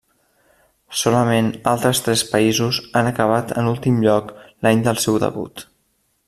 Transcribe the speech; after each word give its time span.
Solament 1.01 1.51
altres 1.71 2.01
tres 2.07 2.23
països 2.31 2.79
han 3.01 3.11
acabat 3.11 3.53
en 3.63 3.69
últim 3.75 4.01
lloc 4.07 4.35
l'any 4.67 4.83
del 4.89 5.03
seu 5.05 5.21
debut. 5.27 5.65